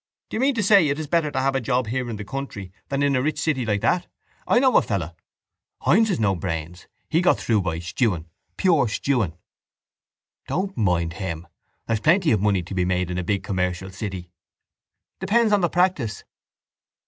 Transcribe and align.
—Do 0.31 0.35
you 0.37 0.41
mean 0.41 0.55
to 0.55 0.63
say 0.63 0.87
it 0.87 0.97
is 0.97 1.05
better 1.05 1.29
to 1.29 1.39
have 1.39 1.53
a 1.53 1.61
job 1.61 1.85
here 1.85 2.09
in 2.09 2.15
the 2.15 2.25
country 2.25 2.73
than 2.89 3.03
in 3.03 3.15
a 3.15 3.21
rich 3.21 3.37
city 3.37 3.67
like 3.67 3.81
that? 3.81 4.07
I 4.47 4.57
know 4.57 4.75
a 4.77 4.81
fellow... 4.81 5.15
—Hynes 5.83 6.07
has 6.09 6.19
no 6.19 6.33
brains. 6.33 6.87
He 7.07 7.21
got 7.21 7.37
through 7.37 7.61
by 7.61 7.77
stewing, 7.77 8.27
pure 8.57 8.87
stewing. 8.87 9.37
—Don't 10.47 10.75
mind 10.75 11.13
him. 11.13 11.45
There's 11.85 11.99
plenty 11.99 12.31
of 12.31 12.41
money 12.41 12.63
to 12.63 12.73
be 12.73 12.83
made 12.83 13.11
in 13.11 13.19
a 13.19 13.23
big 13.23 13.43
commercial 13.43 13.91
city. 13.91 14.31
—Depends 15.19 15.53
on 15.53 15.61
the 15.61 15.69
practice. 15.69 16.23